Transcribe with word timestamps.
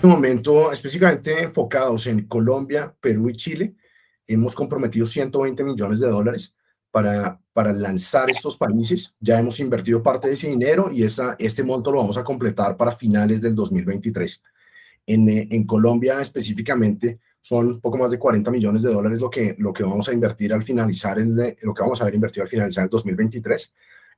este 0.00 0.08
momento, 0.08 0.72
específicamente 0.72 1.42
enfocados 1.42 2.06
en 2.06 2.26
Colombia, 2.26 2.96
Perú 3.02 3.28
y 3.28 3.36
Chile, 3.36 3.74
hemos 4.26 4.54
comprometido 4.54 5.04
120 5.04 5.62
millones 5.62 6.00
de 6.00 6.08
dólares 6.08 6.56
para, 6.90 7.38
para 7.52 7.70
lanzar 7.70 8.30
estos 8.30 8.56
países. 8.56 9.14
Ya 9.20 9.38
hemos 9.38 9.60
invertido 9.60 10.02
parte 10.02 10.28
de 10.28 10.34
ese 10.34 10.48
dinero 10.48 10.88
y 10.90 11.02
esa, 11.02 11.36
este 11.38 11.62
monto 11.62 11.92
lo 11.92 11.98
vamos 11.98 12.16
a 12.16 12.24
completar 12.24 12.78
para 12.78 12.92
finales 12.92 13.42
del 13.42 13.54
2023. 13.54 14.42
En, 15.06 15.28
en 15.28 15.66
Colombia 15.66 16.18
específicamente 16.18 17.20
son 17.42 17.78
poco 17.78 17.98
más 17.98 18.10
de 18.10 18.18
40 18.18 18.50
millones 18.50 18.80
de 18.82 18.94
dólares 18.94 19.20
lo 19.20 19.28
que, 19.28 19.54
lo 19.58 19.70
que 19.70 19.82
vamos 19.82 20.08
a 20.08 20.14
invertir 20.14 20.54
al 20.54 20.62
finalizar, 20.62 21.18
el, 21.18 21.34
lo 21.60 21.74
que 21.74 21.82
vamos 21.82 22.00
a 22.00 22.04
haber 22.04 22.14
invertido 22.14 22.44
al 22.44 22.48
finalizar 22.48 22.84
el 22.84 22.90
2023. 22.90 23.70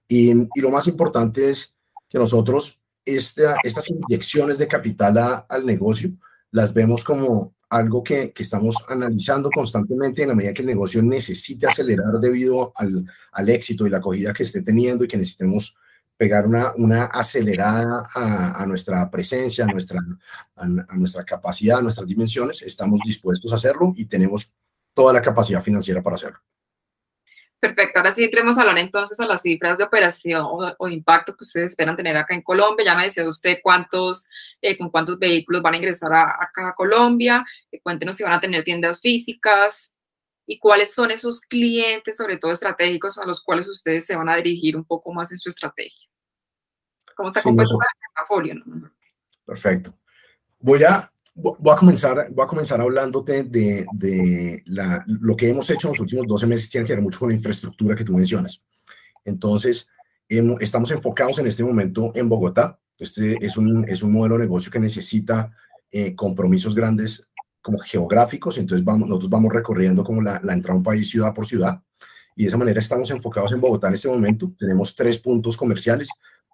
Y, 0.06 0.30
y 0.30 0.60
lo 0.60 0.70
más 0.70 0.86
importante 0.86 1.50
es 1.50 1.76
que 2.08 2.18
nosotros 2.18 2.81
estas 3.04 3.90
inyecciones 3.90 4.58
de 4.58 4.68
capital 4.68 5.44
al 5.48 5.66
negocio 5.66 6.10
las 6.50 6.72
vemos 6.72 7.02
como 7.02 7.54
algo 7.72 8.04
que, 8.04 8.32
estamos 8.36 8.76
analizando 8.88 9.50
constantemente 9.50 10.22
en 10.22 10.28
la 10.28 10.34
medida 10.34 10.52
que 10.52 10.60
el 10.60 10.68
negocio 10.68 11.02
necesite 11.02 11.66
acelerar 11.66 12.20
debido 12.20 12.72
al, 12.76 13.48
éxito 13.48 13.86
y 13.86 13.90
la 13.90 13.96
acogida 13.96 14.34
que 14.34 14.42
esté 14.42 14.60
teniendo 14.60 15.04
y 15.04 15.08
que 15.08 15.16
necesitemos 15.16 15.74
pegar 16.18 16.46
una, 16.46 16.72
una 16.76 17.06
acelerada 17.06 18.08
a, 18.14 18.66
nuestra 18.66 19.10
presencia, 19.10 19.64
a 19.64 19.68
nuestra, 19.68 20.00
a, 20.54 20.96
nuestra 20.96 21.24
capacidad, 21.24 21.78
a 21.78 21.82
nuestras 21.82 22.06
dimensiones, 22.06 22.60
estamos 22.60 23.00
dispuestos 23.04 23.50
a 23.52 23.54
hacerlo 23.54 23.94
y 23.96 24.04
tenemos 24.04 24.52
toda 24.94 25.14
la 25.14 25.22
capacidad 25.22 25.62
financiera 25.62 26.02
para 26.02 26.16
hacerlo. 26.16 26.38
Perfecto, 27.62 28.00
ahora 28.00 28.10
sí 28.10 28.24
entremos 28.24 28.58
a 28.58 28.62
hablar 28.62 28.78
entonces 28.78 29.20
a 29.20 29.24
las 29.24 29.42
cifras 29.42 29.78
de 29.78 29.84
operación 29.84 30.44
o, 30.44 30.88
impacto 30.88 31.36
que 31.36 31.44
ustedes 31.44 31.70
esperan 31.70 31.94
tener 31.94 32.16
acá 32.16 32.34
en 32.34 32.42
Colombia. 32.42 32.84
Ya 32.84 32.96
me 32.96 33.04
decía 33.04 33.24
usted 33.24 33.58
cuántos, 33.62 34.28
eh, 34.60 34.76
con 34.76 34.90
cuántos 34.90 35.16
vehículos 35.16 35.62
van 35.62 35.74
a 35.74 35.76
ingresar 35.76 36.12
acá 36.12 36.70
a 36.70 36.74
Colombia. 36.74 37.44
Eh, 37.70 37.80
cuéntenos 37.80 38.16
si 38.16 38.24
van 38.24 38.32
a 38.32 38.40
tener 38.40 38.64
tiendas 38.64 39.00
físicas 39.00 39.94
y 40.44 40.58
cuáles 40.58 40.92
son 40.92 41.12
esos 41.12 41.42
clientes, 41.42 42.16
sobre 42.16 42.36
todo 42.36 42.50
estratégicos, 42.50 43.16
a 43.18 43.26
los 43.26 43.40
cuales 43.40 43.68
ustedes 43.68 44.04
se 44.04 44.16
van 44.16 44.28
a 44.28 44.34
dirigir 44.34 44.76
un 44.76 44.84
poco 44.84 45.12
más 45.12 45.30
en 45.30 45.38
su 45.38 45.48
estrategia. 45.48 46.08
¿Cómo 47.14 47.28
está 47.28 47.42
compuesto 47.42 47.78
el 47.80 48.12
portafolio? 48.12 48.54
Perfecto. 49.46 49.96
Voy 50.58 50.82
a 50.82 51.11
Voy 51.34 51.72
a 51.72 51.76
comenzar, 51.76 52.30
voy 52.30 52.44
a 52.44 52.46
comenzar 52.46 52.80
hablándote 52.80 53.44
de, 53.44 53.86
de 53.92 54.62
la, 54.66 55.02
lo 55.06 55.34
que 55.34 55.48
hemos 55.48 55.68
hecho 55.70 55.88
en 55.88 55.92
los 55.92 56.00
últimos 56.00 56.26
12 56.26 56.46
meses, 56.46 56.68
tiene 56.68 56.86
que 56.86 56.94
ver 56.94 57.02
mucho 57.02 57.20
con 57.20 57.30
la 57.30 57.34
infraestructura 57.34 57.96
que 57.96 58.04
tú 58.04 58.14
mencionas. 58.14 58.62
Entonces, 59.24 59.88
estamos 60.60 60.90
enfocados 60.90 61.38
en 61.38 61.46
este 61.46 61.64
momento 61.64 62.12
en 62.14 62.28
Bogotá. 62.28 62.78
Este 62.98 63.44
es 63.44 63.56
un, 63.56 63.88
es 63.88 64.02
un 64.02 64.12
modelo 64.12 64.36
de 64.36 64.42
negocio 64.42 64.70
que 64.70 64.78
necesita 64.78 65.50
eh, 65.90 66.14
compromisos 66.14 66.74
grandes 66.74 67.28
como 67.62 67.78
geográficos, 67.78 68.58
entonces 68.58 68.84
vamos, 68.84 69.08
nosotros 69.08 69.30
vamos 69.30 69.52
recorriendo 69.52 70.02
como 70.02 70.20
la, 70.20 70.40
la 70.42 70.52
entrada 70.52 70.74
a 70.74 70.78
un 70.78 70.82
país 70.82 71.08
ciudad 71.08 71.32
por 71.32 71.46
ciudad, 71.46 71.80
y 72.34 72.42
de 72.42 72.48
esa 72.48 72.56
manera 72.56 72.80
estamos 72.80 73.10
enfocados 73.10 73.52
en 73.52 73.60
Bogotá 73.60 73.88
en 73.88 73.94
este 73.94 74.08
momento. 74.08 74.52
Tenemos 74.58 74.94
tres 74.94 75.18
puntos 75.18 75.56
comerciales, 75.56 76.08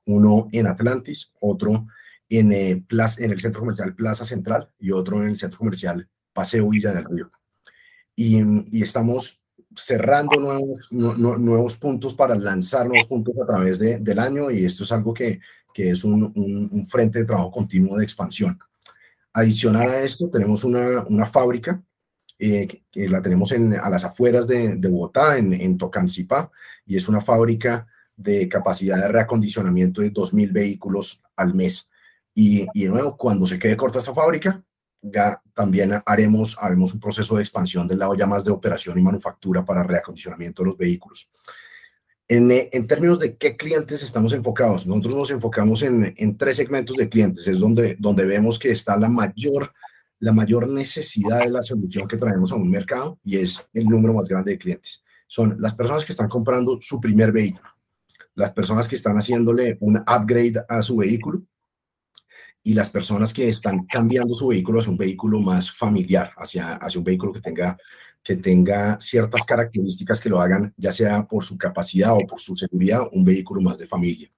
uno 0.06 0.48
en 0.52 0.66
Atlantis, 0.66 1.32
otro 1.40 1.86
en, 2.28 2.52
eh, 2.52 2.84
en 3.18 3.30
el 3.30 3.40
centro 3.40 3.60
comercial 3.60 3.94
Plaza 3.94 4.24
Central 4.24 4.70
y 4.78 4.90
otro 4.90 5.22
en 5.22 5.28
el 5.28 5.36
centro 5.36 5.58
comercial 5.58 6.08
Paseo 6.32 6.68
Villa 6.68 6.92
del 6.92 7.04
Río. 7.04 7.30
Y, 8.14 8.40
y 8.70 8.82
estamos 8.82 9.42
cerrando 9.74 10.40
nuevos, 10.40 10.88
nuevos 10.90 11.76
puntos 11.76 12.14
para 12.14 12.34
lanzar 12.34 12.88
nuevos 12.88 13.06
puntos 13.06 13.38
a 13.38 13.46
través 13.46 13.78
de, 13.78 13.98
del 13.98 14.18
año 14.18 14.50
y 14.50 14.64
esto 14.64 14.84
es 14.84 14.92
algo 14.92 15.14
que, 15.14 15.40
que 15.72 15.90
es 15.90 16.04
un, 16.04 16.32
un, 16.34 16.86
frente 16.86 17.20
de 17.20 17.24
trabajo 17.24 17.50
continuo 17.50 17.96
de 17.96 18.04
expansión. 18.04 18.58
Adicional 19.32 19.88
a 19.90 20.02
esto, 20.02 20.28
tenemos 20.30 20.64
una, 20.64 21.04
una 21.08 21.26
fábrica 21.26 21.82
eh, 22.38 22.82
que, 22.90 23.08
la 23.08 23.22
tenemos 23.22 23.52
en, 23.52 23.74
a 23.74 23.88
las 23.88 24.04
afueras 24.04 24.46
de, 24.48 24.76
de 24.76 24.88
Bogotá, 24.88 25.38
en, 25.38 25.52
en 25.52 25.78
Tocancipá, 25.78 26.50
y 26.86 26.96
es 26.96 27.08
una 27.08 27.20
fábrica 27.20 27.86
de 28.16 28.48
capacidad 28.48 28.96
de 28.96 29.08
reacondicionamiento 29.08 30.00
de 30.00 30.12
2.000 30.12 30.52
vehículos 30.52 31.22
al 31.36 31.54
mes. 31.54 31.87
Y, 32.40 32.68
de 32.72 32.88
nuevo, 32.88 33.16
cuando 33.16 33.48
se 33.48 33.58
quede 33.58 33.76
corta 33.76 33.98
esta 33.98 34.14
fábrica, 34.14 34.62
ya 35.02 35.42
también 35.54 36.00
haremos, 36.06 36.56
haremos 36.60 36.94
un 36.94 37.00
proceso 37.00 37.34
de 37.34 37.42
expansión 37.42 37.88
del 37.88 37.98
lado 37.98 38.14
ya 38.14 38.28
más 38.28 38.44
de 38.44 38.52
operación 38.52 38.96
y 38.96 39.02
manufactura 39.02 39.64
para 39.64 39.82
reacondicionamiento 39.82 40.62
de 40.62 40.66
los 40.68 40.78
vehículos. 40.78 41.28
En, 42.28 42.48
en, 42.48 42.86
términos 42.86 43.18
de 43.18 43.36
qué 43.36 43.56
clientes 43.56 44.04
estamos 44.04 44.32
enfocados, 44.32 44.86
nosotros 44.86 45.16
nos 45.16 45.30
enfocamos 45.32 45.82
en, 45.82 46.14
en, 46.16 46.36
tres 46.36 46.58
segmentos 46.58 46.94
de 46.94 47.08
clientes, 47.08 47.44
es 47.48 47.58
donde, 47.58 47.96
donde 47.98 48.24
vemos 48.24 48.56
que 48.56 48.70
está 48.70 48.96
la 48.96 49.08
mayor, 49.08 49.72
la 50.20 50.32
mayor 50.32 50.68
necesidad 50.68 51.40
de 51.40 51.50
la 51.50 51.62
solución 51.62 52.06
que 52.06 52.18
traemos 52.18 52.52
a 52.52 52.54
un 52.54 52.70
mercado 52.70 53.18
y 53.24 53.38
es 53.38 53.66
el 53.72 53.86
número 53.86 54.14
más 54.14 54.28
grande 54.28 54.52
de 54.52 54.58
clientes. 54.58 55.02
Son 55.26 55.56
las 55.58 55.74
personas 55.74 56.04
que 56.04 56.12
están 56.12 56.28
comprando 56.28 56.78
su 56.80 57.00
primer 57.00 57.32
vehículo, 57.32 57.68
las 58.36 58.52
personas 58.52 58.86
que 58.86 58.94
están 58.94 59.16
haciéndole 59.16 59.76
un 59.80 59.96
upgrade 59.96 60.64
a 60.68 60.82
su 60.82 60.98
vehículo, 60.98 61.42
y 62.68 62.74
las 62.74 62.90
personas 62.90 63.32
que 63.32 63.48
están 63.48 63.86
cambiando 63.86 64.34
su 64.34 64.48
vehículo 64.48 64.80
hacia 64.80 64.92
un 64.92 64.98
vehículo 64.98 65.40
más 65.40 65.70
familiar, 65.70 66.32
hacia, 66.36 66.74
hacia 66.74 66.98
un 66.98 67.04
vehículo 67.04 67.32
que 67.32 67.40
tenga, 67.40 67.78
que 68.22 68.36
tenga 68.36 69.00
ciertas 69.00 69.46
características 69.46 70.20
que 70.20 70.28
lo 70.28 70.38
hagan, 70.38 70.74
ya 70.76 70.92
sea 70.92 71.26
por 71.26 71.42
su 71.46 71.56
capacidad 71.56 72.12
o 72.12 72.26
por 72.26 72.38
su 72.38 72.54
seguridad, 72.54 73.08
un 73.10 73.24
vehículo 73.24 73.62
más 73.62 73.78
de 73.78 73.86
familia. 73.86 74.30